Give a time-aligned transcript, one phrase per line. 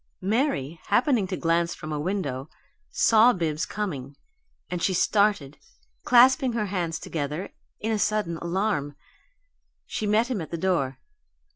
[0.23, 2.49] Mary, happening to glance from a window,
[2.89, 4.15] saw Bibbs coming,
[4.67, 5.59] and she started,
[6.05, 8.95] clasping her hands together in a sudden alarm.
[9.85, 10.97] She met him at the door.